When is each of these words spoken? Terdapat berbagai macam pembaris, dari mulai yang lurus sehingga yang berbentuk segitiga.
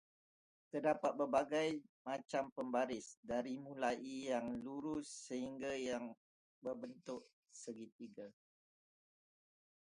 Terdapat 0.73 1.11
berbagai 1.19 1.69
macam 2.09 2.43
pembaris, 2.57 3.07
dari 3.31 3.55
mulai 3.67 3.97
yang 4.31 4.47
lurus 4.65 5.07
sehingga 5.29 5.71
yang 5.89 6.05
berbentuk 6.65 7.21
segitiga. 7.61 8.25